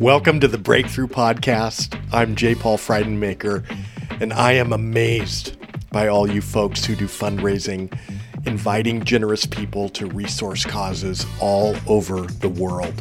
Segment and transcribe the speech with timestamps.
[0.00, 1.94] Welcome to the Breakthrough Podcast.
[2.10, 2.54] I'm J.
[2.54, 3.66] Paul Friedenmaker,
[4.18, 5.58] and I am amazed
[5.90, 7.94] by all you folks who do fundraising,
[8.46, 12.94] inviting generous people to resource causes all over the world.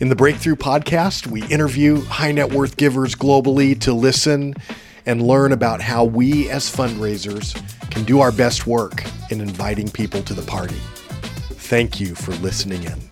[0.00, 4.54] In the Breakthrough Podcast, we interview high net worth givers globally to listen
[5.04, 7.54] and learn about how we as fundraisers
[7.90, 10.80] can do our best work in inviting people to the party.
[11.58, 13.09] Thank you for listening in.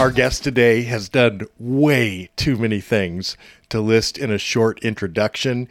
[0.00, 3.36] Our guest today has done way too many things
[3.68, 5.68] to list in a short introduction,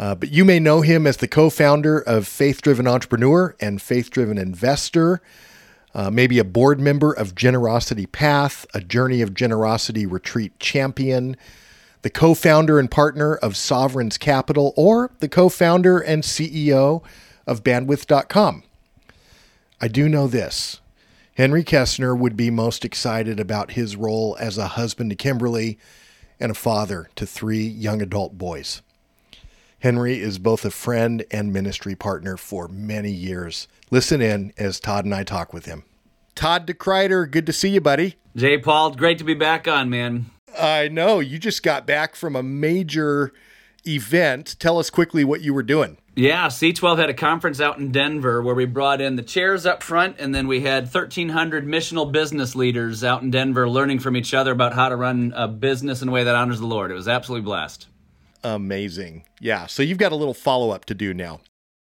[0.00, 3.80] uh, but you may know him as the co founder of Faith Driven Entrepreneur and
[3.80, 5.22] Faith Driven Investor,
[5.94, 11.36] uh, maybe a board member of Generosity Path, a Journey of Generosity Retreat champion,
[12.02, 17.04] the co founder and partner of Sovereign's Capital, or the co founder and CEO
[17.46, 18.64] of Bandwidth.com.
[19.80, 20.80] I do know this
[21.38, 25.78] Henry Kaestner would be most excited about his role as a husband to Kimberly
[26.40, 28.82] and a father to three young adult boys.
[29.78, 33.68] Henry is both a friend and ministry partner for many years.
[33.88, 35.84] Listen in as Todd and I talk with him.
[36.34, 38.16] Todd DeKreider, good to see you, buddy.
[38.34, 40.32] Jay Paul, great to be back on, man.
[40.58, 41.20] I know.
[41.20, 43.32] You just got back from a major
[43.86, 44.56] event.
[44.58, 45.98] Tell us quickly what you were doing.
[46.18, 49.84] Yeah, C12 had a conference out in Denver where we brought in the chairs up
[49.84, 54.34] front, and then we had 1,300 missional business leaders out in Denver learning from each
[54.34, 56.90] other about how to run a business in a way that honors the Lord.
[56.90, 57.86] It was absolutely blessed.
[58.42, 59.26] Amazing.
[59.38, 59.66] Yeah.
[59.66, 61.38] So you've got a little follow up to do now.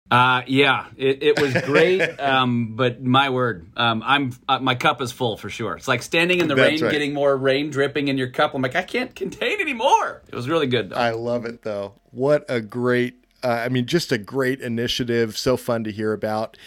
[0.10, 2.02] Uh, yeah, it, it was great.
[2.20, 5.76] um, but my word, um, I'm uh, my cup is full for sure.
[5.76, 6.92] It's like standing in the That's rain, right.
[6.92, 8.56] getting more rain dripping in your cup.
[8.56, 10.24] I'm like, I can't contain anymore.
[10.28, 10.90] It was really good.
[10.90, 10.96] Though.
[10.96, 11.94] I love it though.
[12.10, 15.38] What a great, uh, I mean, just a great initiative.
[15.38, 16.58] So fun to hear about.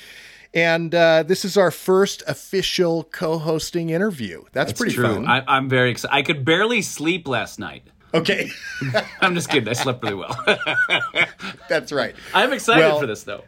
[0.55, 4.45] And uh, this is our first official co hosting interview.
[4.53, 5.17] That's, pretty True.
[5.17, 5.27] fun.
[5.27, 6.15] I, I'm very excited.
[6.15, 7.83] I could barely sleep last night.
[8.15, 8.49] okay.
[9.21, 9.69] I'm just kidding.
[9.69, 10.35] I slept really well.
[11.69, 12.15] That's right.
[12.33, 13.45] I'm excited Well- for this though.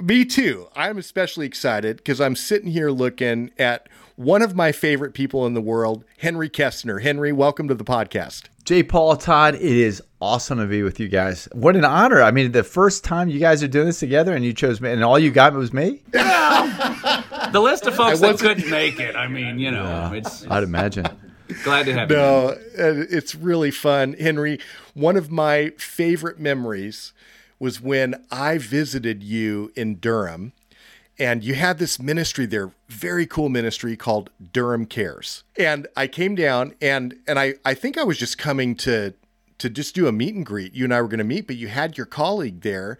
[0.00, 0.66] Me too.
[0.74, 5.54] I'm especially excited because I'm sitting here looking at one of my favorite people in
[5.54, 7.02] the world, Henry Kaestner.
[7.02, 8.44] Henry, welcome to the podcast.
[8.64, 8.82] J.
[8.82, 11.48] Paul Todd, it is awesome to be with you guys.
[11.52, 12.22] What an honor.
[12.22, 14.90] I mean, the first time you guys are doing this together and you chose me,
[14.90, 16.02] and all you got was me?
[17.52, 19.16] The list of folks that couldn't make it.
[19.16, 21.06] I mean, you know, it's I'd imagine.
[21.64, 22.16] glad to have you.
[22.16, 22.56] No, uh,
[23.10, 24.12] it's really fun.
[24.12, 24.60] Henry,
[24.94, 27.12] one of my favorite memories
[27.58, 30.52] was when I visited you in Durham
[31.20, 35.44] and you had this ministry there, very cool ministry called Durham Cares.
[35.56, 39.14] And I came down and and I I think I was just coming to
[39.58, 40.74] to just do a meet and greet.
[40.74, 42.98] You and I were going to meet, but you had your colleague there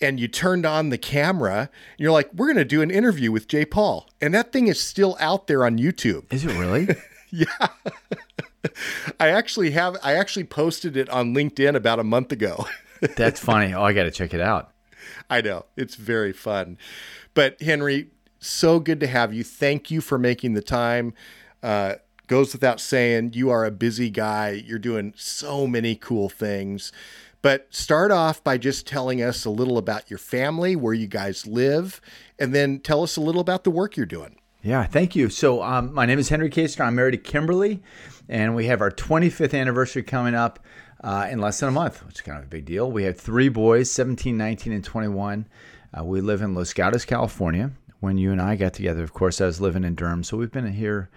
[0.00, 3.32] and you turned on the camera and you're like, "We're going to do an interview
[3.32, 6.32] with Jay Paul." And that thing is still out there on YouTube.
[6.32, 6.88] Is it really?
[7.30, 7.68] Yeah.
[9.20, 12.66] I actually have I actually posted it on LinkedIn about a month ago.
[13.16, 13.74] That's funny.
[13.74, 14.72] Oh, I got to check it out.
[15.30, 15.66] I know.
[15.76, 16.78] It's very fun.
[17.38, 18.08] But Henry,
[18.40, 19.44] so good to have you.
[19.44, 21.14] Thank you for making the time.
[21.62, 21.94] Uh,
[22.26, 24.60] goes without saying, you are a busy guy.
[24.66, 26.90] You're doing so many cool things.
[27.40, 31.46] But start off by just telling us a little about your family, where you guys
[31.46, 32.00] live,
[32.40, 34.40] and then tell us a little about the work you're doing.
[34.60, 35.28] Yeah, thank you.
[35.28, 36.86] So, um, my name is Henry Kaestner.
[36.86, 37.80] I'm married to Kimberly,
[38.28, 40.58] and we have our 25th anniversary coming up
[41.04, 42.90] uh, in less than a month, which is kind of a big deal.
[42.90, 45.46] We have three boys 17, 19, and 21.
[45.96, 47.70] Uh, we live in Los Gatos, California.
[48.00, 50.22] When you and I got together, of course, I was living in Durham.
[50.22, 51.10] So, we've been here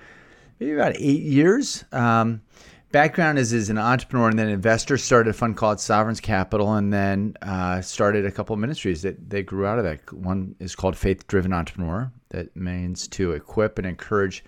[0.60, 1.84] maybe about eight years.
[1.92, 2.42] Um,
[2.92, 4.98] background is as an entrepreneur and then investor.
[4.98, 9.30] Started a fund called Sovereign's Capital, and then uh, started a couple of ministries that
[9.30, 10.12] they grew out of that.
[10.14, 12.12] One is called Faith Driven Entrepreneur.
[12.30, 14.44] That means to equip and encourage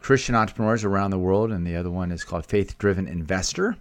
[0.00, 3.76] Christian entrepreneurs around the world, and the other one is called Faith Driven Investor.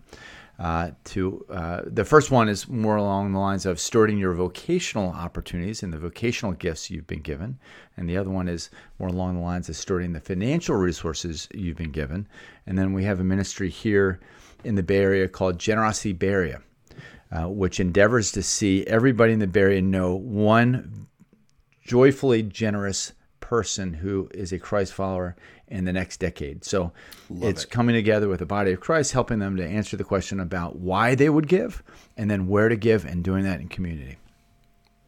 [0.62, 5.10] Uh, to uh, the first one is more along the lines of stewarding your vocational
[5.10, 7.58] opportunities and the vocational gifts you've been given,
[7.98, 8.70] and the other one is
[9.00, 12.28] more along the lines of stewarding the financial resources you've been given.
[12.68, 14.20] And then we have a ministry here
[14.64, 16.62] in the Bay Area called Generosity Bay Area,
[17.32, 21.08] uh, which endeavors to see everybody in the Bay Area know one
[21.84, 25.36] joyfully generous person who is a Christ follower
[25.72, 26.64] in the next decade.
[26.66, 26.92] So
[27.42, 30.76] it's coming together with the body of Christ, helping them to answer the question about
[30.76, 31.82] why they would give
[32.18, 34.18] and then where to give and doing that in community.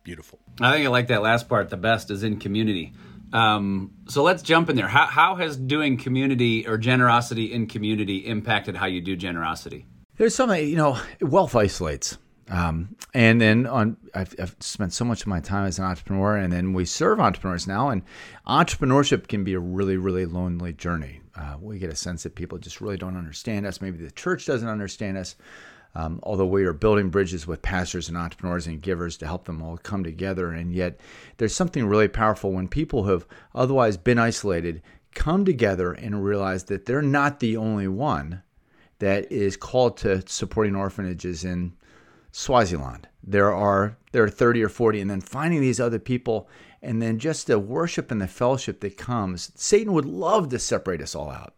[0.03, 0.39] Beautiful.
[0.59, 2.93] I think I like that last part the best is in community.
[3.33, 4.87] Um, so let's jump in there.
[4.87, 9.85] How, how has doing community or generosity in community impacted how you do generosity?
[10.17, 12.17] There's something, you know, wealth isolates.
[12.49, 16.37] Um, and then on, I've, I've spent so much of my time as an entrepreneur,
[16.37, 17.89] and then we serve entrepreneurs now.
[17.89, 18.03] And
[18.47, 21.21] entrepreneurship can be a really, really lonely journey.
[21.35, 23.81] Uh, we get a sense that people just really don't understand us.
[23.81, 25.35] Maybe the church doesn't understand us.
[25.95, 29.61] Um, although we are building bridges with pastors and entrepreneurs and givers to help them
[29.61, 30.51] all come together.
[30.51, 30.99] And yet,
[31.37, 34.81] there's something really powerful when people who have otherwise been isolated
[35.13, 38.41] come together and realize that they're not the only one
[38.97, 41.73] that is called to supporting orphanages in
[42.33, 43.07] Swaziland.
[43.23, 46.49] There are there are 30 or 40 and then finding these other people
[46.81, 49.51] and then just the worship and the fellowship that comes.
[49.55, 51.53] Satan would love to separate us all out.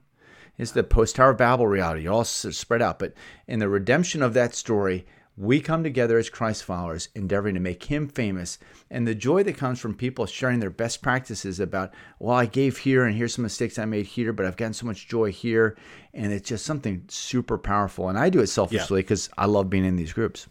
[0.57, 2.03] It's the post Tower of Babel reality.
[2.03, 2.99] You're all spread out.
[2.99, 3.13] But
[3.47, 5.05] in the redemption of that story,
[5.37, 8.57] we come together as Christ followers, endeavoring to make him famous.
[8.89, 12.79] And the joy that comes from people sharing their best practices about, well, I gave
[12.79, 15.77] here and here's some mistakes I made here, but I've gotten so much joy here.
[16.13, 18.07] And it's just something super powerful.
[18.09, 19.43] And I do it selfishly because yeah.
[19.43, 20.47] I love being in these groups.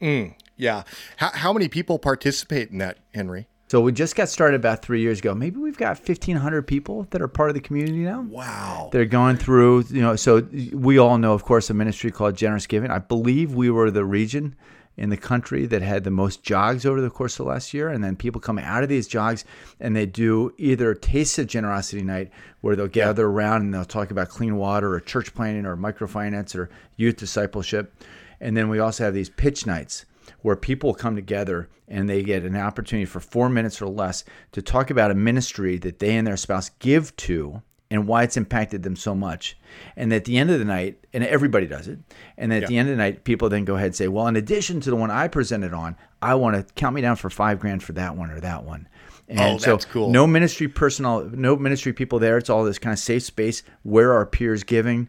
[0.00, 0.82] Mm, yeah.
[1.16, 3.48] How, how many people participate in that, Henry?
[3.70, 5.34] So we just got started about three years ago.
[5.34, 8.22] Maybe we've got 1,500 people that are part of the community now.
[8.22, 8.88] Wow.
[8.92, 12.66] They're going through, you know, so we all know, of course, a ministry called Generous
[12.66, 12.90] Giving.
[12.90, 14.56] I believe we were the region
[14.96, 17.90] in the country that had the most jogs over the course of last year.
[17.90, 19.44] And then people come out of these jogs
[19.78, 22.30] and they do either Taste of Generosity Night
[22.62, 23.28] where they'll gather yeah.
[23.28, 27.94] around and they'll talk about clean water or church planting or microfinance or youth discipleship.
[28.40, 30.04] And then we also have these pitch nights
[30.42, 34.62] where people come together and they get an opportunity for four minutes or less to
[34.62, 38.82] talk about a ministry that they and their spouse give to and why it's impacted
[38.82, 39.56] them so much.
[39.96, 41.98] And at the end of the night, and everybody does it,
[42.36, 42.68] and at yeah.
[42.68, 44.90] the end of the night, people then go ahead and say, Well, in addition to
[44.90, 47.92] the one I presented on, I want to count me down for five grand for
[47.94, 48.88] that one or that one.
[49.30, 50.10] Oh, and oh, so cool.
[50.10, 52.38] no ministry personnel, no ministry people there.
[52.38, 55.08] It's all this kind of safe space where our peers giving.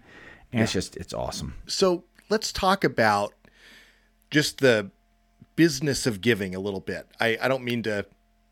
[0.51, 0.63] And yeah.
[0.63, 1.55] it's just, it's awesome.
[1.67, 3.33] So let's talk about
[4.31, 4.91] just the
[5.55, 7.07] business of giving a little bit.
[7.19, 8.05] I, I don't mean to,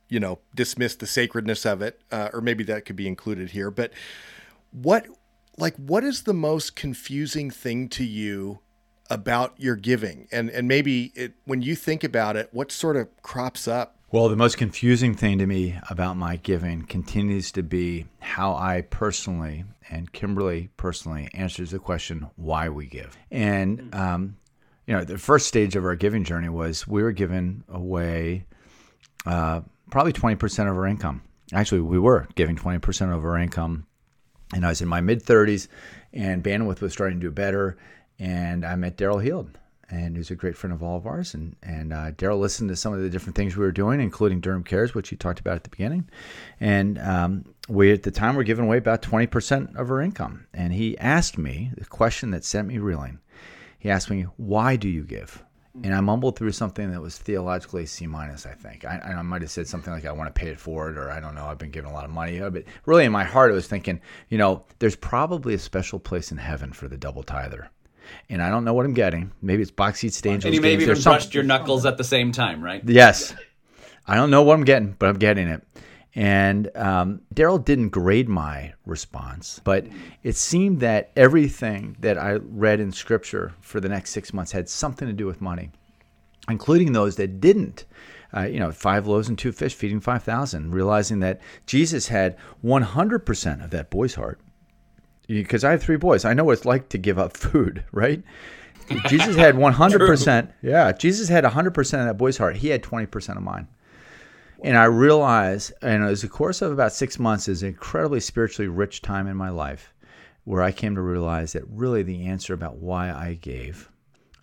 [0.09, 3.71] you know, dismiss the sacredness of it, uh, or maybe that could be included here.
[3.71, 3.93] But
[4.71, 5.07] what,
[5.57, 8.59] like, what is the most confusing thing to you
[9.09, 10.27] about your giving?
[10.31, 13.96] And and maybe it, when you think about it, what sort of crops up?
[14.09, 18.83] Well, the most confusing thing to me about my giving continues to be how I
[18.89, 23.17] personally and Kimberly personally answers the question why we give.
[23.29, 24.37] And um,
[24.85, 28.45] you know, the first stage of our giving journey was we were giving away
[29.25, 29.59] uh,
[29.91, 31.21] probably 20% of our income.
[31.51, 33.87] Actually, we were giving 20% of our income.
[34.53, 35.67] And I was in my mid 30s,
[36.13, 37.77] and bandwidth was starting to do better.
[38.19, 41.33] And I met Daryl Heald, and was a great friend of all of ours.
[41.33, 44.41] And, and uh, Daryl listened to some of the different things we were doing, including
[44.41, 46.09] Durham Cares, which he talked about at the beginning.
[46.59, 50.47] And um, we, at the time, were giving away about 20% of our income.
[50.53, 53.19] And he asked me the question that sent me reeling
[53.79, 55.43] he asked me, "Why do you give?"
[55.83, 58.47] And I mumbled through something that was theologically C minus.
[58.47, 60.97] I think I, I might have said something like, "I want to pay it forward,"
[60.97, 61.45] or I don't know.
[61.45, 64.01] I've been given a lot of money, but really in my heart, I was thinking,
[64.29, 67.69] you know, there's probably a special place in heaven for the double tither
[68.29, 69.31] and I don't know what I'm getting.
[69.41, 70.45] Maybe it's box seats, angels.
[70.45, 72.81] And you maybe even brushed your knuckles at the same time, right?
[72.85, 73.33] Yes.
[74.07, 75.63] I don't know what I'm getting, but I'm getting it.
[76.15, 79.85] And um, Daryl didn't grade my response, but
[80.23, 84.67] it seemed that everything that I read in scripture for the next six months had
[84.67, 85.69] something to do with money,
[86.49, 87.85] including those that didn't.
[88.35, 93.63] Uh, you know, five loaves and two fish feeding 5,000, realizing that Jesus had 100%
[93.63, 94.39] of that boy's heart.
[95.27, 96.25] Because I have three boys.
[96.25, 98.23] I know what it's like to give up food, right?
[99.09, 100.51] Jesus had 100%.
[100.61, 102.55] yeah, Jesus had 100% of that boy's heart.
[102.55, 103.67] He had 20% of mine.
[104.63, 108.21] And I realized, and it was a course of about six months, is an incredibly
[108.21, 109.93] spiritually rich time in my life
[110.45, 113.91] where I came to realize that really the answer about why I gave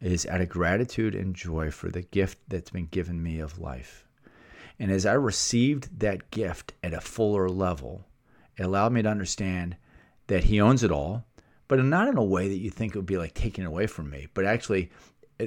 [0.02, 4.06] is out of gratitude and joy for the gift that's been given me of life.
[4.78, 8.04] And as I received that gift at a fuller level,
[8.58, 9.76] it allowed me to understand
[10.26, 11.24] that He owns it all,
[11.68, 14.10] but not in a way that you think it would be like taken away from
[14.10, 14.90] me, but actually,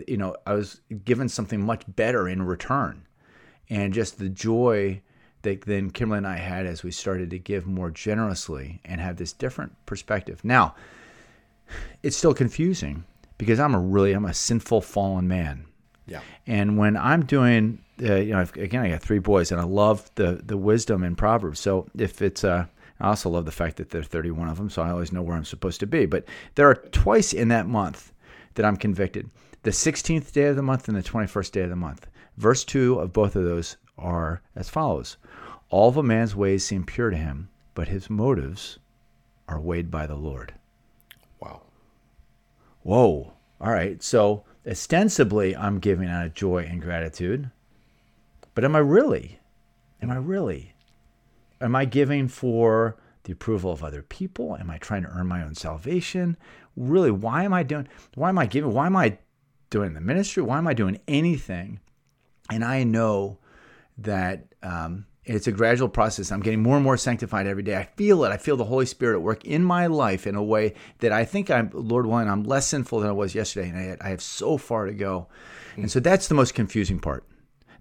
[0.07, 3.07] you know, I was given something much better in return
[3.69, 5.01] and just the joy
[5.43, 9.17] that then Kimberly and I had as we started to give more generously and have
[9.17, 10.43] this different perspective.
[10.43, 10.75] Now,
[12.03, 13.05] it's still confusing
[13.38, 15.65] because I'm a really I'm a sinful fallen man.
[16.05, 16.22] Yeah.
[16.46, 20.10] And when I'm doing, uh, you know, again, I got three boys, and I love
[20.15, 21.60] the the wisdom in Proverbs.
[21.60, 22.65] So if it's uh,
[23.00, 25.22] I also love the fact that there are 31 of them, so I always know
[25.22, 26.06] where I'm supposed to be.
[26.06, 26.25] But
[26.56, 28.12] there are twice in that month
[28.56, 29.30] that I'm convicted:
[29.63, 32.08] the 16th day of the month and the 21st day of the month.
[32.38, 35.18] Verse 2 of both of those are as follows
[35.70, 38.80] All of a man's ways seem pure to him, but his motives
[39.48, 40.54] are weighed by the Lord.
[41.39, 41.62] Wow.
[42.84, 43.34] Whoa.
[43.60, 44.01] All right.
[44.04, 47.50] So ostensibly I'm giving out of joy and gratitude,
[48.54, 49.39] but am I really?
[50.01, 50.74] Am I really?
[51.60, 54.56] Am I giving for the approval of other people?
[54.58, 56.38] Am I trying to earn my own salvation?
[56.76, 57.88] Really, why am I doing?
[58.16, 58.74] Why am I giving?
[58.74, 59.18] Why am I
[59.70, 60.44] doing the ministry?
[60.44, 61.80] Why am I doing anything?
[62.50, 63.40] And I know
[63.98, 66.32] that um, it's a gradual process.
[66.32, 67.76] I'm getting more and more sanctified every day.
[67.76, 68.30] I feel it.
[68.30, 71.26] I feel the Holy Spirit at work in my life in a way that I
[71.26, 74.22] think I'm, Lord willing, I'm less sinful than I was yesterday, and I, I have
[74.22, 75.28] so far to go.
[75.76, 77.26] And so that's the most confusing part.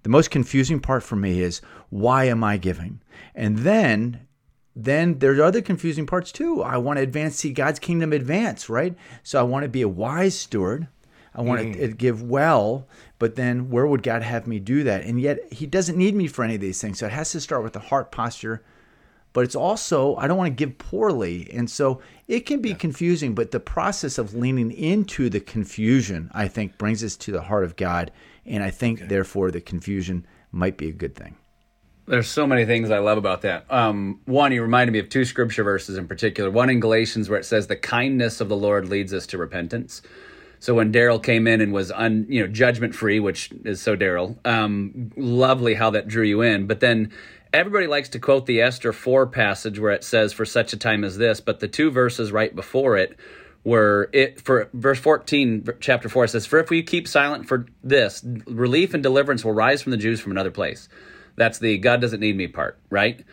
[0.06, 1.60] The most confusing part for me is
[1.90, 3.00] why am I giving?
[3.34, 4.28] And then
[4.76, 6.62] then there's other confusing parts too.
[6.62, 8.94] I want to advance, see God's kingdom advance, right?
[9.24, 10.86] So I want to be a wise steward.
[11.34, 11.80] I want mm.
[11.80, 12.86] to give well,
[13.18, 15.02] but then where would God have me do that?
[15.02, 17.00] And yet He doesn't need me for any of these things.
[17.00, 18.62] So it has to start with the heart posture.
[19.36, 21.50] But it's also, I don't want to give poorly.
[21.52, 22.76] And so it can be yeah.
[22.76, 27.42] confusing, but the process of leaning into the confusion, I think, brings us to the
[27.42, 28.12] heart of God.
[28.46, 29.08] And I think, okay.
[29.08, 31.36] therefore, the confusion might be a good thing.
[32.06, 33.70] There's so many things I love about that.
[33.70, 36.50] Um, one, you reminded me of two scripture verses in particular.
[36.50, 40.00] One in Galatians where it says, "The kindness of the Lord leads us to repentance."
[40.60, 43.96] So when Daryl came in and was un, you know, judgment free, which is so
[43.96, 46.66] Daryl, um, lovely how that drew you in.
[46.66, 47.12] But then
[47.52, 51.04] everybody likes to quote the Esther four passage where it says, "For such a time
[51.04, 53.16] as this," but the two verses right before it
[53.64, 58.24] were it for verse 14 chapter 4 says for if we keep silent for this
[58.46, 60.88] relief and deliverance will rise from the jews from another place
[61.36, 63.24] that's the God doesn't need me part, right?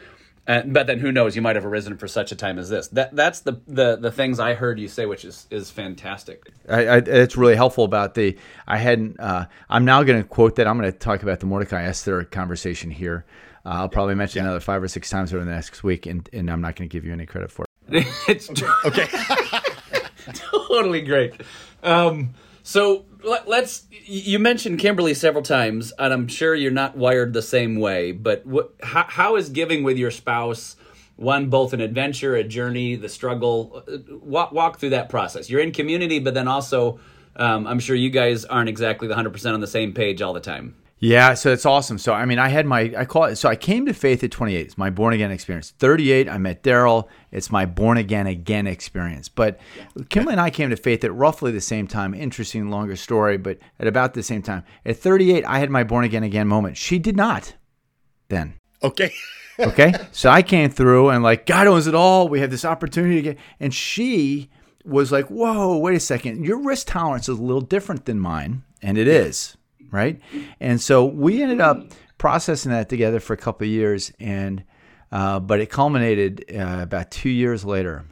[0.45, 1.37] Uh, but then who knows?
[1.37, 2.89] You might have arisen for such a time as this.
[2.89, 6.51] That that's the the the things I heard you say, which is is fantastic.
[6.69, 8.37] I, I, it's really helpful about the.
[8.67, 9.19] I hadn't.
[9.21, 10.67] Uh, I'm now going to quote that.
[10.67, 13.25] I'm going to talk about the Mordecai Esther conversation here.
[13.65, 14.45] Uh, I'll probably mention yeah.
[14.45, 16.91] another five or six times over the next week, and and I'm not going to
[16.91, 18.05] give you any credit for it.
[18.27, 18.49] it's
[18.85, 19.07] okay.
[20.33, 21.33] totally great.
[21.81, 27.33] Um, so let, us You mentioned Kimberly several times, and I'm sure you're not wired
[27.33, 28.11] the same way.
[28.11, 30.75] But what, how, how is giving with your spouse?
[31.15, 33.83] One, both an adventure, a journey, the struggle.
[33.87, 35.49] Uh, walk, walk through that process.
[35.49, 36.99] You're in community, but then also,
[37.35, 40.39] um, I'm sure you guys aren't exactly the 100% on the same page all the
[40.39, 40.75] time.
[41.03, 41.97] Yeah, so it's awesome.
[41.97, 43.35] So I mean, I had my I call it.
[43.35, 44.65] So I came to faith at 28.
[44.65, 45.73] It's my born again experience.
[45.77, 47.09] 38, I met Daryl.
[47.29, 49.27] It's my born again again experience.
[49.27, 49.59] But
[50.07, 52.13] Kimberly and I came to faith at roughly the same time.
[52.13, 54.63] Interesting, longer story, but at about the same time.
[54.85, 56.77] At 38, I had my born again again moment.
[56.77, 57.53] She did not.
[58.29, 58.53] Then.
[58.81, 59.11] Okay.
[59.59, 59.91] okay.
[60.13, 62.29] So I came through and like God owns it all.
[62.29, 64.49] We have this opportunity to get, and she
[64.85, 66.45] was like, "Whoa, wait a second.
[66.45, 69.57] Your risk tolerance is a little different than mine, and it is."
[69.93, 70.19] Right?
[70.59, 74.63] And so we ended up processing that together for a couple of years, and
[75.11, 78.05] uh, but it culminated uh, about two years later,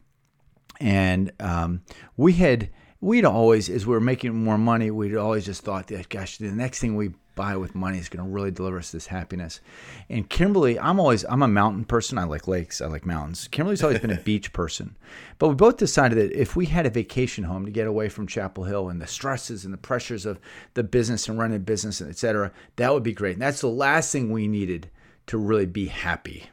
[0.79, 1.81] and um,
[2.15, 2.69] we had
[3.01, 6.51] we'd always as we were making more money, we'd always just thought that gosh, the
[6.51, 9.61] next thing we buy with money is going to really deliver us this happiness.
[10.09, 12.19] And Kimberly, I'm always I'm a mountain person.
[12.19, 12.81] I like lakes.
[12.81, 13.47] I like mountains.
[13.47, 14.95] Kimberly's always been a beach person.
[15.39, 18.27] But we both decided that if we had a vacation home to get away from
[18.27, 20.39] Chapel Hill and the stresses and the pressures of
[20.75, 23.33] the business and running business, et cetera, that would be great.
[23.33, 24.91] And that's the last thing we needed
[25.25, 26.45] to really be happy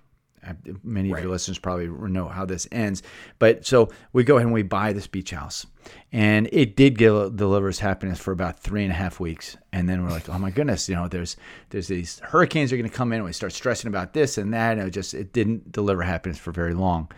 [0.83, 1.19] Many right.
[1.19, 3.03] of your listeners probably know how this ends.
[3.39, 5.67] But so we go ahead and we buy this beach house.
[6.11, 9.59] And it did give, deliver us happiness for about three and a half weeks.
[9.73, 11.37] And then we're like, oh my goodness, you know, there's
[11.69, 13.17] there's these hurricanes are going to come in.
[13.17, 14.79] And we start stressing about this and that.
[14.79, 17.11] And it just it didn't deliver happiness for very long.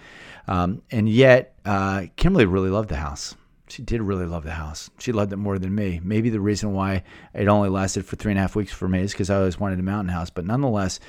[0.48, 3.36] Um, and yet, uh, Kimberly really loved the house
[3.70, 4.90] she did really love the house.
[4.98, 6.00] She loved it more than me.
[6.02, 9.00] Maybe the reason why it only lasted for three and a half weeks for me
[9.00, 10.30] is because I always wanted a mountain house.
[10.30, 11.00] But nonetheless,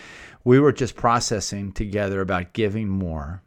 [0.43, 3.41] we were just processing together about giving more.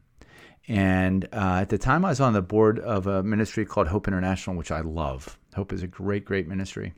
[0.67, 4.09] And uh, at the time, I was on the board of a ministry called Hope
[4.09, 5.39] International, which I love.
[5.55, 6.95] Hope is a great, great ministry.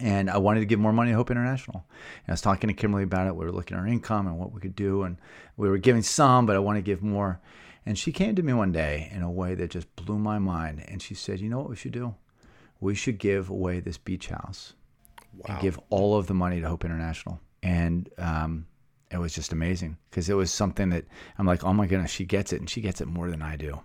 [0.00, 1.84] And I wanted to give more money to Hope International.
[1.88, 3.36] And I was talking to Kimberly about it.
[3.36, 5.02] We were looking at our income and what we could do.
[5.02, 5.18] And
[5.56, 7.40] we were giving some, but I want to give more.
[7.84, 10.84] And she came to me one day in a way that just blew my mind.
[10.88, 12.14] And she said, You know what we should do?
[12.80, 14.74] We should give away this beach house
[15.36, 15.46] wow.
[15.48, 17.40] and give all of the money to Hope International.
[17.62, 18.66] And um,
[19.10, 21.04] it was just amazing because it was something that
[21.38, 23.56] I'm like, oh my goodness, she gets it, and she gets it more than I
[23.56, 23.80] do,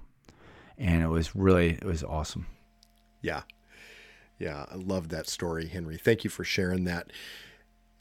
[0.77, 2.47] and it was really it was awesome.
[3.21, 3.43] Yeah,
[4.39, 5.97] yeah, I love that story, Henry.
[5.97, 7.11] Thank you for sharing that.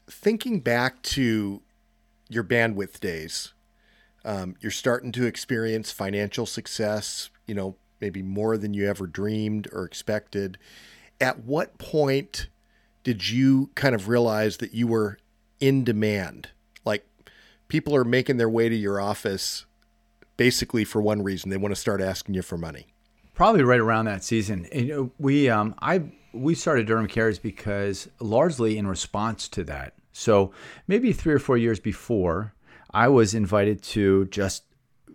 [0.09, 1.61] Thinking back to
[2.29, 3.53] your bandwidth days,
[4.25, 7.29] um, you're starting to experience financial success.
[7.47, 10.57] You know, maybe more than you ever dreamed or expected.
[11.21, 12.47] At what point
[13.03, 15.19] did you kind of realize that you were
[15.61, 16.49] in demand?
[17.67, 19.65] People are making their way to your office
[20.37, 21.49] basically for one reason.
[21.49, 22.87] They want to start asking you for money.
[23.33, 24.67] Probably right around that season.
[24.73, 26.03] You know, we um, i
[26.33, 29.93] we started Durham Cares because largely in response to that.
[30.11, 30.51] So
[30.87, 32.53] maybe three or four years before,
[32.91, 34.63] I was invited to just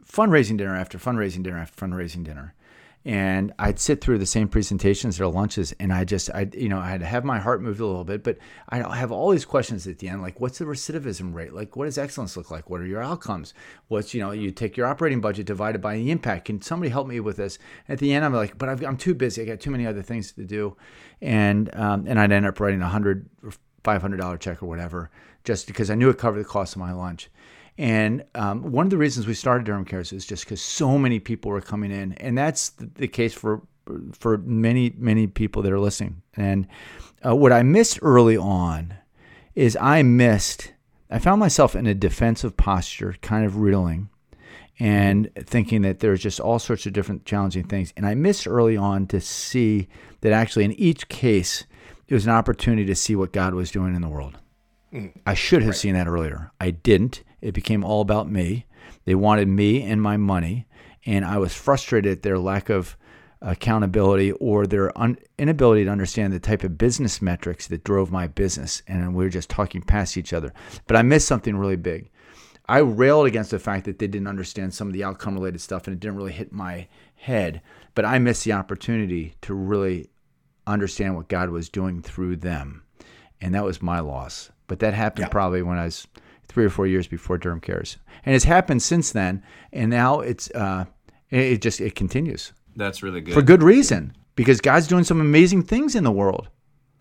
[0.05, 2.55] fundraising dinner after fundraising dinner after fundraising dinner
[3.09, 6.79] and I'd sit through the same presentations or lunches, and I just, I, you know,
[6.79, 8.37] I'd have my heart moved a little bit, but
[8.69, 11.55] I have all these questions at the end, like, what's the recidivism rate?
[11.55, 12.69] Like, what does excellence look like?
[12.69, 13.55] What are your outcomes?
[13.87, 16.45] What's, you know, you take your operating budget divided by the impact.
[16.45, 17.59] Can somebody help me with this?
[17.89, 19.41] At the end, I'm like, but i am too busy.
[19.41, 20.77] I got too many other things to do,
[21.23, 23.53] and um, and I'd end up writing a hundred or
[23.85, 25.11] five hundred dollar check or whatever,
[25.45, 27.31] just because I knew it covered the cost of my lunch.
[27.79, 31.21] And um, one of the reasons we started Durham Cares is just because so many
[31.21, 33.63] people were coming in, and that's the case for
[34.13, 36.23] for many many people that are listening.
[36.35, 36.67] And
[37.25, 38.95] uh, what I missed early on
[39.55, 40.73] is I missed.
[41.11, 44.11] I found myself in a defensive posture, kind of reeling,
[44.81, 47.93] and thinking that there's just all sorts of different challenging things.
[47.97, 49.89] And I missed early on to see
[50.21, 51.65] that actually in each case,
[52.09, 54.37] it was an opportunity to see what God was doing in the world.
[54.93, 55.13] Mm.
[55.25, 55.79] I should have right.
[55.79, 56.51] seen that earlier.
[56.61, 57.23] I didn't.
[57.41, 58.67] It became all about me.
[59.05, 60.67] They wanted me and my money,
[61.07, 62.97] and I was frustrated at their lack of
[63.41, 68.27] accountability or their un- inability to understand the type of business metrics that drove my
[68.27, 68.83] business.
[68.87, 70.53] And we were just talking past each other.
[70.87, 72.11] But I missed something really big.
[72.69, 75.87] I railed against the fact that they didn't understand some of the outcome related stuff
[75.87, 77.63] and it didn't really hit my head.
[77.95, 80.11] But I missed the opportunity to really
[80.67, 82.83] understand what God was doing through them.
[83.41, 84.51] And that was my loss.
[84.67, 85.31] But that happened yeah.
[85.31, 86.07] probably when I was
[86.49, 89.43] three or four years before Durham Cares, and it's happened since then.
[89.73, 90.87] And now it's uh,
[91.31, 92.53] it just it continues.
[92.77, 96.49] That's really good for good reason because God's doing some amazing things in the world.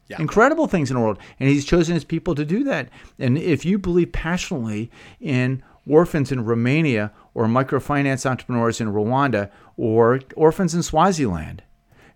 [0.07, 0.21] Yeah.
[0.21, 1.19] Incredible things in the world.
[1.39, 2.89] And he's chosen his people to do that.
[3.19, 4.89] And if you believe passionately
[5.19, 11.61] in orphans in Romania or microfinance entrepreneurs in Rwanda or orphans in Swaziland,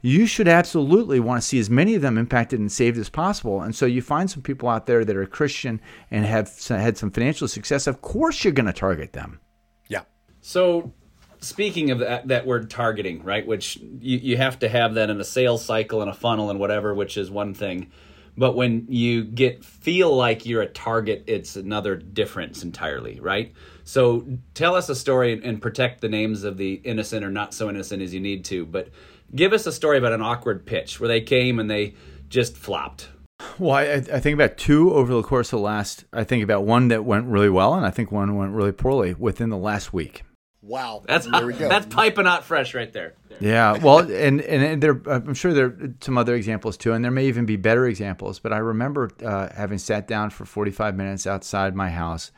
[0.01, 3.61] you should absolutely want to see as many of them impacted and saved as possible.
[3.61, 5.79] And so you find some people out there that are Christian
[6.09, 7.87] and have had some financial success.
[7.87, 9.39] Of course, you're going to target them.
[9.87, 10.03] Yeah.
[10.41, 10.91] So
[11.39, 15.19] speaking of that, that word targeting, right, which you, you have to have that in
[15.19, 17.91] a sales cycle and a funnel and whatever, which is one thing.
[18.37, 23.53] But when you get feel like you're a target, it's another difference entirely, right?
[23.83, 27.69] So tell us a story and protect the names of the innocent or not so
[27.69, 28.65] innocent as you need to.
[28.65, 28.89] But
[29.33, 31.93] Give us a story about an awkward pitch where they came and they
[32.27, 33.09] just flopped.
[33.57, 36.05] Well, I, I, think about two over the course of the last.
[36.13, 39.15] I think about one that went really well, and I think one went really poorly
[39.15, 40.23] within the last week.
[40.61, 41.67] Wow, that's there we go.
[41.69, 43.15] that's piping hot fresh right there.
[43.29, 43.39] there.
[43.39, 47.03] Yeah, well, and, and and there, I'm sure there are some other examples too, and
[47.03, 48.37] there may even be better examples.
[48.37, 52.31] But I remember uh, having sat down for 45 minutes outside my house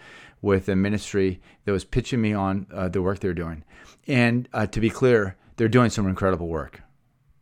[0.44, 3.64] with a ministry that was pitching me on uh, the work they're doing,
[4.08, 6.82] and uh, to be clear, they're doing some incredible work,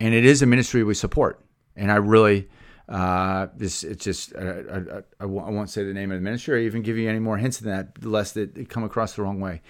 [0.00, 1.44] and it is a ministry we support.
[1.76, 2.48] And I really,
[2.88, 6.58] uh, this it's just I, I, I, won't say the name of the ministry or
[6.58, 9.62] even give you any more hints than that, lest it come across the wrong way.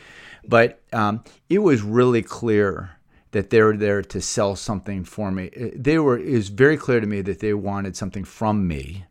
[0.47, 2.99] But um, it was really clear
[3.31, 5.51] that they were there to sell something for me.
[5.75, 6.19] They were.
[6.19, 9.07] It was very clear to me that they wanted something from me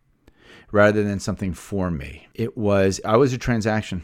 [0.72, 2.28] rather than something for me.
[2.34, 3.02] It was.
[3.04, 4.04] I was a transaction.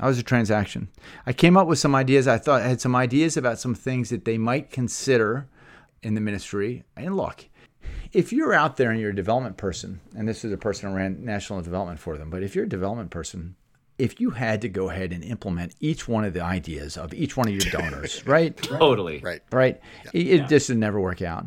[0.00, 0.88] I was a transaction.
[1.26, 2.26] I came up with some ideas.
[2.26, 5.48] I thought I had some ideas about some things that they might consider
[6.02, 6.84] in the ministry.
[6.96, 7.46] And look,
[8.12, 10.96] if you're out there and you're a development person, and this is a person who
[10.96, 13.56] ran national development for them, but if you're a development person,
[13.98, 17.36] if you had to go ahead and implement each one of the ideas of each
[17.36, 18.56] one of your donors, right?
[18.56, 19.20] Totally.
[19.20, 19.42] Right.
[19.52, 19.80] Right.
[20.04, 20.10] Yeah.
[20.12, 20.46] It, it yeah.
[20.46, 21.46] just would never work out.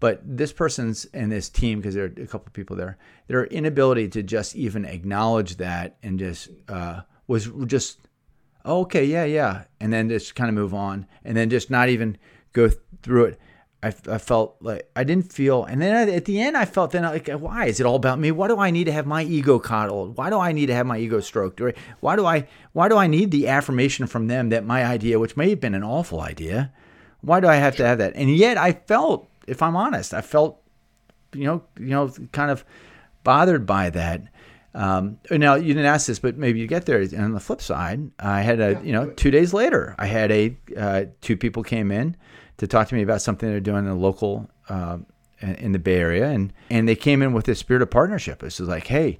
[0.00, 3.46] But this person's and this team, because there are a couple of people there, their
[3.46, 8.00] inability to just even acknowledge that and just uh, was just
[8.64, 11.88] oh, okay, yeah, yeah, and then just kind of move on, and then just not
[11.88, 12.18] even
[12.52, 12.70] go
[13.02, 13.40] through it.
[13.80, 17.04] I, I felt like I didn't feel, and then at the end, I felt then
[17.04, 18.32] like, why is it all about me?
[18.32, 20.16] Why do I need to have my ego coddled?
[20.16, 21.62] Why do I need to have my ego stroked?
[22.00, 25.36] Why do I why do I need the affirmation from them that my idea, which
[25.36, 26.72] may have been an awful idea,
[27.20, 28.16] why do I have to have that?
[28.16, 30.60] And yet, I felt, if I'm honest, I felt,
[31.32, 32.64] you know, you know, kind of
[33.22, 34.22] bothered by that.
[34.74, 37.00] Um, now you didn't ask this, but maybe you get there.
[37.00, 40.30] And on the flip side, I had a you know two days later, I had
[40.30, 42.16] a uh, two people came in
[42.58, 44.98] to talk to me about something they're doing in a local uh,
[45.40, 48.42] in the Bay Area, and and they came in with a spirit of partnership.
[48.42, 49.18] It's like, hey,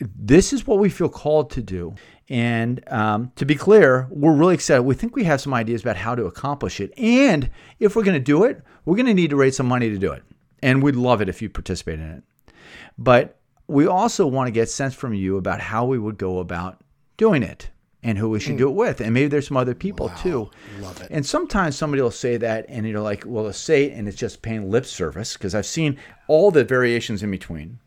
[0.00, 1.94] this is what we feel called to do.
[2.28, 4.82] And um, to be clear, we're really excited.
[4.82, 6.92] We think we have some ideas about how to accomplish it.
[6.96, 9.90] And if we're going to do it, we're going to need to raise some money
[9.90, 10.22] to do it.
[10.62, 12.54] And we'd love it if you participate in it.
[12.96, 16.80] But we also want to get sense from you about how we would go about
[17.16, 17.70] doing it.
[18.02, 18.70] and who we should do mm.
[18.70, 19.00] it with.
[19.00, 20.50] And maybe there's some other people too.
[20.80, 21.08] Love it.
[21.10, 24.16] And sometimes somebody will say that, and you're like, well, they'll say it, and it's
[24.16, 27.78] just paying lip service because I've seen all the variations in between.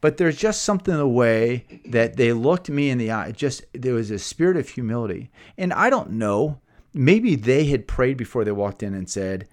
[0.00, 3.32] But there's just something in the way that they looked me in the eye.
[3.32, 6.60] Just there was a spirit of humility, and I don't know.
[6.94, 9.48] Maybe they had prayed before they walked in and said,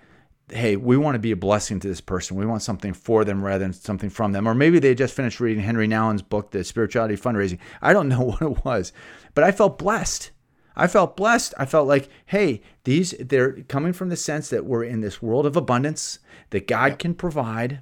[0.52, 2.38] hey, we want to be a blessing to this person.
[2.38, 4.48] We want something for them rather than something from them.
[4.48, 7.60] Or maybe they just finished reading Henri Nouwen's book, The Spirituality of Fundraising.
[7.82, 8.92] I don't know what it was,
[9.34, 10.32] but I felt blessed.
[10.76, 11.54] I felt blessed.
[11.58, 15.46] I felt like, hey, these they're coming from the sense that we're in this world
[15.46, 17.82] of abundance that God can provide.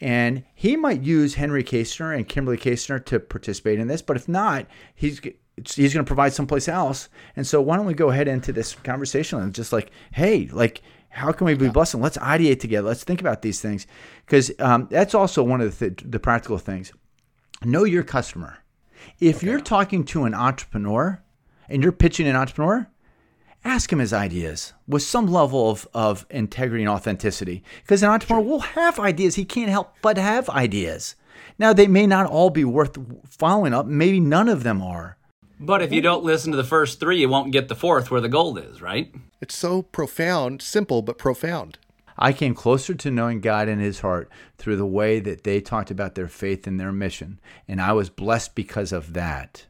[0.00, 4.28] And he might use Henry Kaestner and Kimberly Kaestner to participate in this, but if
[4.28, 5.20] not, he's
[5.56, 7.08] he's going to provide someplace else.
[7.34, 10.82] And so why don't we go ahead into this conversation and just like, hey, like
[11.16, 12.02] how can we be blessing?
[12.02, 12.88] Let's ideate together.
[12.88, 13.86] Let's think about these things
[14.26, 16.92] because um, that's also one of the, th- the practical things.
[17.64, 18.58] Know your customer.
[19.18, 19.46] If okay.
[19.46, 21.22] you're talking to an entrepreneur
[21.70, 22.86] and you're pitching an entrepreneur,
[23.64, 27.64] ask him his ideas with some level of, of integrity and authenticity.
[27.80, 28.50] Because an entrepreneur sure.
[28.50, 29.36] will have ideas.
[29.36, 31.16] He can't help but have ideas.
[31.58, 32.98] Now, they may not all be worth
[33.30, 33.86] following up.
[33.86, 35.16] Maybe none of them are.
[35.58, 38.20] But if you don't listen to the first three, you won't get the fourth where
[38.20, 39.14] the gold is, right?
[39.40, 41.78] It's so profound, simple, but profound.
[42.18, 45.90] I came closer to knowing God in his heart through the way that they talked
[45.90, 47.38] about their faith and their mission.
[47.68, 49.66] And I was blessed because of that.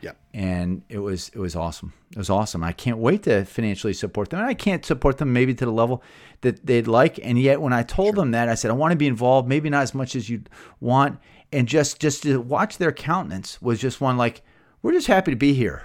[0.00, 0.12] Yeah.
[0.32, 1.92] And it was it was awesome.
[2.12, 2.62] It was awesome.
[2.62, 4.40] I can't wait to financially support them.
[4.40, 6.02] And I can't support them maybe to the level
[6.42, 7.18] that they'd like.
[7.22, 8.22] And yet when I told sure.
[8.22, 10.50] them that, I said, I want to be involved, maybe not as much as you'd
[10.80, 11.18] want.
[11.52, 14.42] And just just to watch their countenance was just one like,
[14.82, 15.82] we're just happy to be here.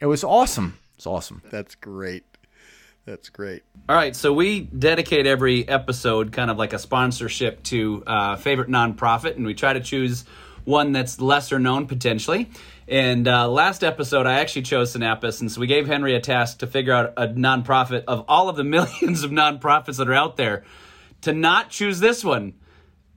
[0.00, 0.78] It was awesome.
[0.96, 1.42] It's awesome.
[1.50, 2.24] That's great.
[3.08, 3.62] That's great.
[3.88, 8.68] All right, so we dedicate every episode kind of like a sponsorship to uh, favorite
[8.68, 10.26] nonprofit, and we try to choose
[10.64, 12.50] one that's lesser known potentially.
[12.86, 16.58] And uh, last episode, I actually chose Sinapis, and so we gave Henry a task
[16.58, 20.36] to figure out a nonprofit of all of the millions of nonprofits that are out
[20.36, 20.64] there
[21.22, 22.52] to not choose this one.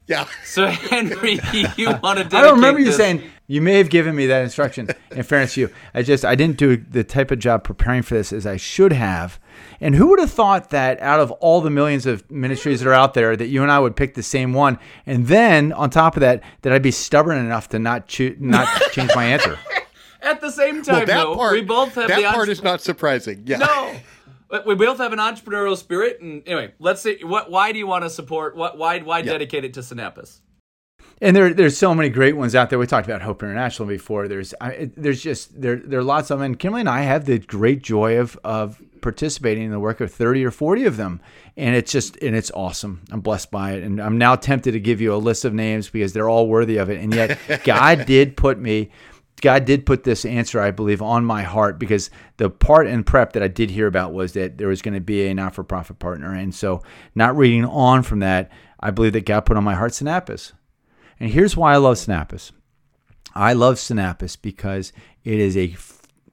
[0.07, 0.25] Yeah.
[0.45, 1.39] So Henry,
[1.75, 2.37] you want to?
[2.37, 2.97] I don't remember you this.
[2.97, 4.87] saying you may have given me that instruction.
[5.11, 8.13] In fairness to you, I just I didn't do the type of job preparing for
[8.13, 9.37] this as I should have.
[9.79, 12.93] And who would have thought that out of all the millions of ministries that are
[12.93, 16.15] out there, that you and I would pick the same one, and then on top
[16.15, 19.57] of that, that I'd be stubborn enough to not choose, not change my answer.
[20.21, 22.81] At the same time, well, though, part, we both have that the part is not
[22.81, 23.43] surprising.
[23.45, 23.57] Yeah.
[23.57, 24.61] No.
[24.67, 27.23] we both have an entrepreneurial spirit, and anyway, let's see.
[27.23, 27.49] What?
[27.49, 28.55] Why do you want to support?
[28.55, 28.77] What?
[28.77, 28.99] Why?
[28.99, 29.31] Why yeah.
[29.31, 30.41] dedicate it to Sinapis?
[31.21, 32.79] And there, there's so many great ones out there.
[32.79, 34.27] We talked about Hope International before.
[34.27, 36.45] There's, I, there's just there, there are lots of them.
[36.45, 40.13] And Kimberly and I have the great joy of of participating in the work of
[40.13, 41.21] 30 or 40 of them,
[41.57, 43.03] and it's just and it's awesome.
[43.11, 45.89] I'm blessed by it, and I'm now tempted to give you a list of names
[45.89, 47.01] because they're all worthy of it.
[47.01, 48.91] And yet, God did put me
[49.41, 53.33] God did put this answer, I believe, on my heart because the part in prep
[53.33, 55.63] that I did hear about was that there was going to be a not for
[55.63, 56.33] profit partner.
[56.33, 56.83] And so,
[57.15, 60.53] not reading on from that, I believe that God put on my heart Sinapis.
[61.19, 62.51] And here's why I love Sinapis
[63.33, 65.75] I love Sinapis because it is a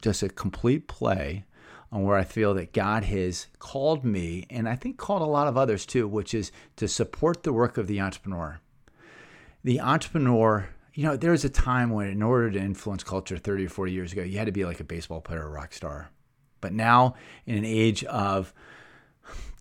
[0.03, 1.45] just a complete play
[1.91, 5.49] on where I feel that God has called me, and I think called a lot
[5.49, 8.61] of others too, which is to support the work of the entrepreneur.
[9.65, 13.67] The entrepreneur you know, there was a time when, in order to influence culture 30
[13.67, 15.73] or 40 years ago, you had to be like a baseball player or a rock
[15.73, 16.11] star.
[16.61, 17.15] But now,
[17.47, 18.53] in an age of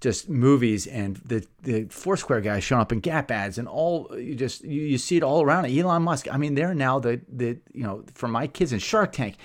[0.01, 4.33] just movies and the the Foursquare guys showing up in Gap ads and all you
[4.33, 5.65] just you, you see it all around.
[5.65, 6.27] Elon Musk.
[6.31, 9.35] I mean, they're now the the you know for my kids in Shark Tank,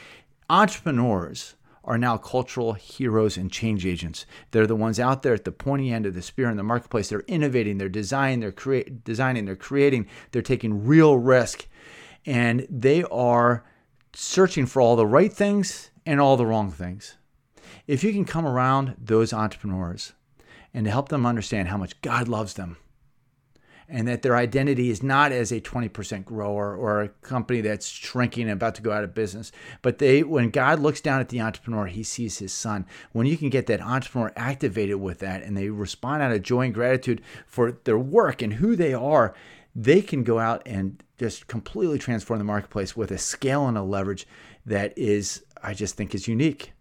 [0.48, 4.24] entrepreneurs are now cultural heroes and change agents.
[4.50, 7.08] They're the ones out there at the pointy end of the spear in the marketplace.
[7.08, 11.66] They're innovating, they're designing, they're create, designing, they're creating, they're taking real risk,
[12.24, 13.64] and they are
[14.14, 17.16] searching for all the right things and all the wrong things.
[17.86, 20.12] If you can come around those entrepreneurs
[20.72, 22.76] and to help them understand how much God loves them
[23.92, 28.44] and that their identity is not as a 20% grower or a company that's shrinking
[28.44, 29.52] and about to go out of business
[29.82, 32.86] but they when god looks down at the entrepreneur he sees his son.
[33.12, 36.62] When you can get that entrepreneur activated with that and they respond out of joy
[36.62, 39.34] and gratitude for their work and who they are
[39.74, 43.82] they can go out and just completely transform the marketplace with a scale and a
[43.82, 44.26] leverage
[44.66, 46.72] that is i just think is unique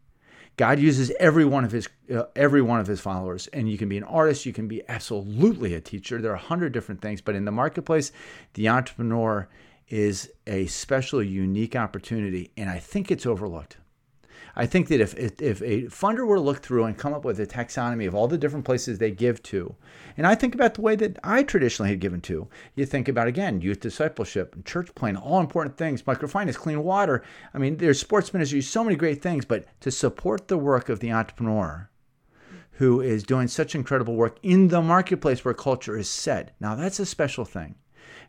[0.61, 3.89] God uses every one of his uh, every one of his followers, and you can
[3.89, 6.21] be an artist, you can be absolutely a teacher.
[6.21, 8.11] There are a hundred different things, but in the marketplace,
[8.53, 9.49] the entrepreneur
[9.89, 13.77] is a special, unique opportunity, and I think it's overlooked.
[14.55, 17.23] I think that if, if, if a funder were to look through and come up
[17.23, 19.75] with a taxonomy of all the different places they give to,
[20.17, 23.27] and I think about the way that I traditionally had given to, you think about
[23.27, 27.23] again youth discipleship, church planting, all important things, microfinance, clean water.
[27.53, 30.99] I mean, there's sports ministry, so many great things, but to support the work of
[30.99, 31.89] the entrepreneur
[32.73, 36.55] who is doing such incredible work in the marketplace where culture is set.
[36.59, 37.75] Now, that's a special thing.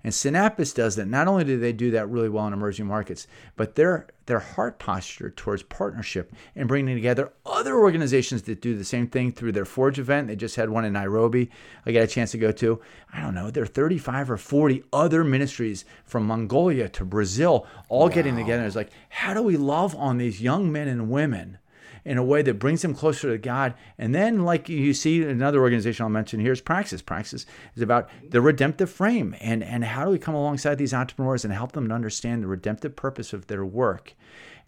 [0.04, 1.06] And Sinapis does that.
[1.06, 4.78] Not only do they do that really well in emerging markets, but their their heart
[4.78, 9.64] posture towards partnership and bringing together other organizations that do the same thing through their
[9.64, 10.28] Forge event.
[10.28, 11.50] They just had one in Nairobi.
[11.84, 12.80] I got a chance to go to.
[13.12, 13.50] I don't know.
[13.50, 18.08] There are 35 or 40 other ministries from Mongolia to Brazil all wow.
[18.08, 18.64] getting together.
[18.64, 21.58] It's like, how do we love on these young men and women?
[22.04, 23.74] In a way that brings them closer to God.
[23.98, 27.02] And then, like you see, another organization I'll mention here is Praxis.
[27.02, 31.44] Praxis is about the redemptive frame and, and how do we come alongside these entrepreneurs
[31.44, 34.14] and help them to understand the redemptive purpose of their work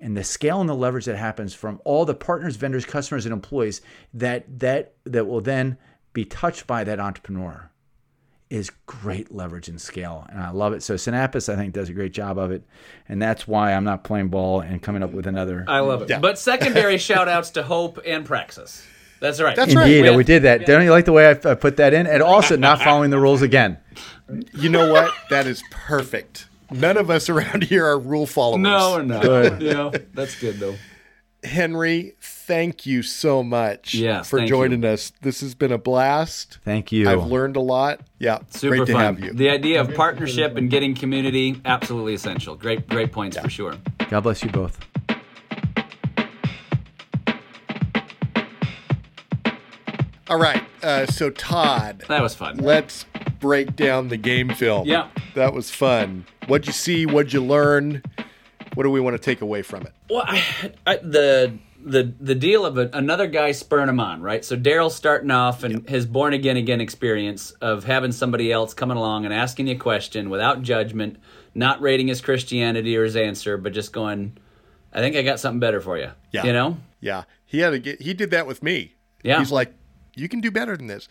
[0.01, 3.33] and the scale and the leverage that happens from all the partners, vendors, customers, and
[3.33, 3.81] employees
[4.13, 5.79] that that that will then
[6.13, 7.71] be touched by that entrepreneur
[8.51, 10.83] is great leverage and scale, and I love it.
[10.83, 12.63] So Sinapis, I think, does a great job of it,
[13.09, 15.65] and that's why I'm not playing ball and coming up with another.
[15.67, 16.11] I love it.
[16.11, 16.19] Yeah.
[16.21, 18.87] But secondary shout outs to Hope and Praxis.
[19.21, 19.57] That's right.
[19.57, 20.11] That's Indeed, right.
[20.11, 20.61] We, we did that.
[20.61, 20.67] Yeah.
[20.67, 22.07] Don't you like the way I, I put that in?
[22.07, 23.79] And also not following the rules again.
[24.53, 25.13] You know what?
[25.31, 26.47] That is perfect.
[26.71, 28.61] None of us around here are rule followers.
[28.61, 29.23] No, we're not.
[29.23, 29.63] Good.
[29.63, 30.77] yeah, that's good though.
[31.45, 34.89] Henry, thank you so much yeah, for joining you.
[34.89, 35.13] us.
[35.21, 36.59] This has been a blast.
[36.65, 37.09] Thank you.
[37.09, 38.01] I've learned a lot.
[38.19, 38.97] Yeah, super great fun.
[38.97, 39.33] to have you.
[39.33, 42.55] The idea of partnership and getting community absolutely essential.
[42.55, 43.43] Great, great points yeah.
[43.43, 43.75] for sure.
[44.09, 44.79] God bless you both.
[50.29, 50.63] All right.
[50.83, 52.57] Uh, so Todd, that was fun.
[52.57, 53.05] Let's
[53.41, 54.89] break down the game film.
[54.89, 56.25] Yeah, that was fun.
[56.47, 57.05] What'd you see?
[57.05, 58.03] What'd you learn?
[58.75, 59.93] What do we want to take away from it?
[60.09, 64.45] Well, I, I, the the the deal of a, another guy spurring him on, right?
[64.45, 65.89] So Daryl's starting off and yep.
[65.89, 69.79] his born again again experience of having somebody else coming along and asking you a
[69.79, 71.19] question without judgment,
[71.55, 74.37] not rating his Christianity or his answer, but just going,
[74.93, 76.79] "I think I got something better for you." Yeah, you know.
[77.01, 78.01] Yeah, he had to get.
[78.01, 78.95] He did that with me.
[79.23, 79.75] Yeah, he's like,
[80.17, 81.09] "You can do better than this."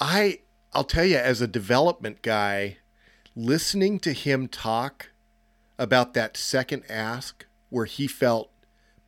[0.00, 0.40] I
[0.72, 2.78] I'll tell you, as a development guy,
[3.34, 5.10] listening to him talk
[5.78, 8.50] about that second ask where he felt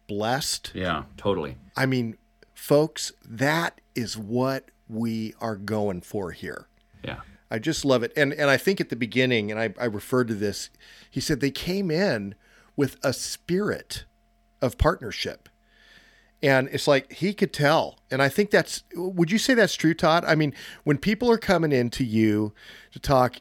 [0.07, 0.72] blessed.
[0.74, 1.57] Yeah, totally.
[1.76, 2.16] I mean,
[2.54, 6.66] folks, that is what we are going for here.
[7.02, 7.20] Yeah.
[7.50, 8.12] I just love it.
[8.16, 10.70] And and I think at the beginning, and I, I referred to this,
[11.11, 12.35] he said they came in
[12.76, 14.04] with a spirit
[14.61, 15.48] of partnership.
[16.40, 17.98] And it's like he could tell.
[18.11, 20.24] And I think that's would you say that's true, Todd?
[20.24, 20.54] I mean,
[20.85, 22.52] when people are coming in to you
[22.92, 23.37] to talk,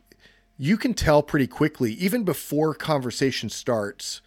[0.58, 4.22] you can tell pretty quickly, even before conversation starts,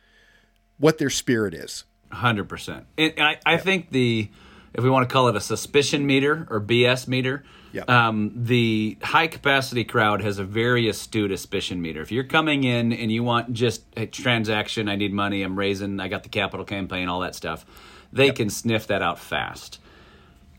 [0.79, 1.85] what their spirit is.
[2.11, 2.87] Hundred percent.
[2.97, 4.31] And I, I think the,
[4.75, 7.83] if we want to call it a suspicion meter or BS meter, yeah.
[7.83, 12.01] um, the high capacity crowd has a very astute suspicion meter.
[12.01, 16.01] If you're coming in and you want just a transaction, I need money, I'm raising,
[16.01, 17.65] I got the capital campaign, all that stuff,
[18.13, 18.37] they yep.
[18.37, 19.79] can sniff that out fast.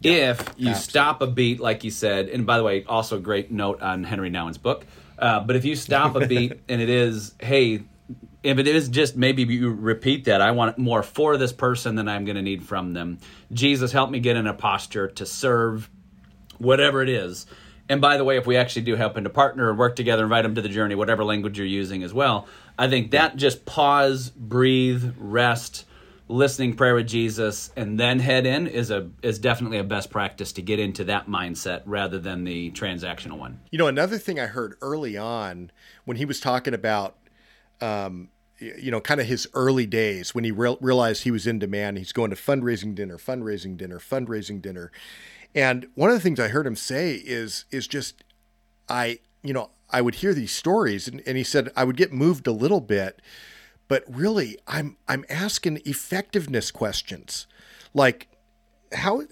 [0.01, 0.13] Yep.
[0.13, 0.73] If you Absolutely.
[0.73, 4.29] stop a beat, like you said, and by the way, also great note on Henri
[4.29, 4.86] Nouwen's book
[5.21, 7.84] uh, but if you stop a beat and it is, hey,
[8.43, 12.07] if it is just maybe you repeat that, I want more for this person than
[12.07, 13.19] I'm going to need from them.
[13.53, 15.89] Jesus, help me get in a posture to serve
[16.57, 17.45] whatever it is.
[17.88, 20.43] And by the way, if we actually do happen to partner and work together, invite
[20.43, 24.29] them to the journey, whatever language you're using as well, I think that just pause,
[24.29, 25.86] breathe, rest,
[26.32, 30.52] listening prayer with Jesus and then head in is a is definitely a best practice
[30.54, 33.60] to get into that mindset rather than the transactional one.
[33.72, 35.72] You know, another thing I heard early on
[36.06, 37.17] when he was talking about
[37.82, 38.30] um,
[38.62, 41.98] you know, kind of his early days when he re- realized he was in demand.
[41.98, 44.91] He's going to fundraising dinner, fundraising dinner, fundraising dinner.
[45.56, 48.24] And one of the things I heard him say is is just
[48.88, 52.13] I, you know, I would hear these stories and, and he said I would get
[52.13, 53.22] moved a little bit
[53.91, 57.45] but really I'm I'm asking effectiveness questions.
[57.93, 58.30] Like
[58.93, 59.23] how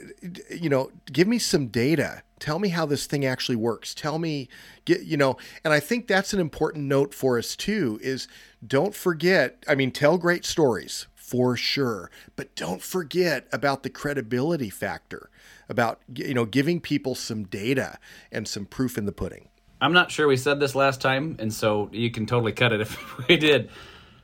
[0.52, 2.24] you know, give me some data.
[2.39, 3.95] Tell me how this thing actually works.
[3.95, 4.50] Tell me
[4.84, 8.28] get you know, and I think that's an important note for us too is
[8.67, 14.69] don't forget, I mean tell great stories for sure, but don't forget about the credibility
[14.69, 15.30] factor
[15.69, 17.98] about you know giving people some data
[18.30, 19.48] and some proof in the pudding.
[19.80, 22.82] I'm not sure we said this last time, and so you can totally cut it
[22.82, 23.69] if we did.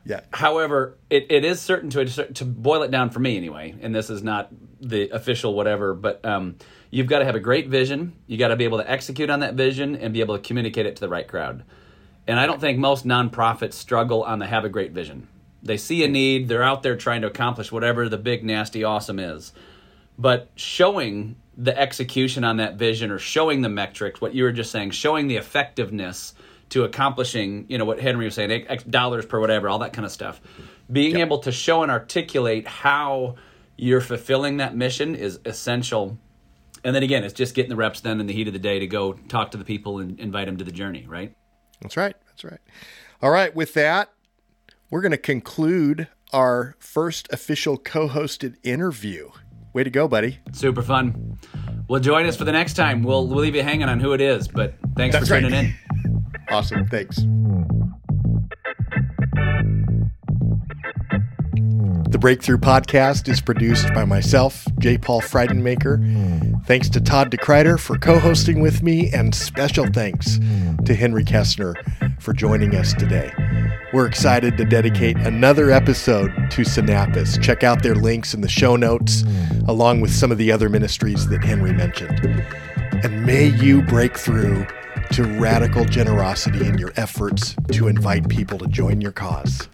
[0.06, 0.22] Yeah.
[0.32, 4.10] However, it, it is certain to to boil it down for me anyway, and this
[4.10, 6.58] is not the official whatever, but um,
[6.91, 8.13] you've got to have a great vision.
[8.28, 10.86] You got to be able to execute on that vision and be able to communicate
[10.86, 11.63] it to the right crowd.
[12.28, 15.28] And I don't think most nonprofits struggle on the have a great vision.
[15.63, 19.20] They see a need, they're out there trying to accomplish whatever the big, nasty, awesome
[19.20, 19.54] is.
[20.18, 24.72] But showing the execution on that vision or showing the metrics, what you were just
[24.72, 26.36] saying, showing the effectiveness
[26.76, 30.06] to accomplishing, you know, what Henry was saying, X dollars per whatever, all that kind
[30.06, 30.42] of stuff.
[30.92, 31.28] Being yep.
[31.28, 33.36] able to show and articulate how
[33.78, 36.18] you're fulfilling that mission is essential.
[36.84, 38.80] And then again, it's just getting the reps done in the heat of the day
[38.80, 41.34] to go talk to the people and invite them to the journey, right?
[41.82, 42.16] That's right.
[42.28, 42.60] That's right.
[43.22, 43.56] All right.
[43.56, 44.12] With that,
[44.90, 49.30] we're going to conclude our first official co hosted interview.
[49.72, 50.40] Way to go, buddy.
[50.52, 51.38] Super fun.
[51.88, 53.02] Well, join us for the next time.
[53.02, 55.66] We'll, we'll leave you hanging on who it is, but thanks That's for tuning right.
[55.66, 55.76] in.
[56.50, 56.86] Awesome.
[56.88, 57.18] Thanks.
[62.10, 64.98] The Breakthrough Podcast is produced by myself, J.
[64.98, 66.66] Paul Friedenmaker.
[66.66, 70.40] Thanks to Todd DeKreider for co hosting with me, and special thanks
[70.86, 71.74] to Henry Kaestner
[72.22, 73.32] for joining us today.
[73.92, 77.42] We're excited to dedicate another episode to Sinapis.
[77.42, 79.24] Check out their links in the show notes,
[79.68, 82.20] along with some of the other ministries that Henry mentioned.
[83.04, 84.66] And may you break through
[85.12, 89.68] to radical generosity in your efforts to invite people to join your cause.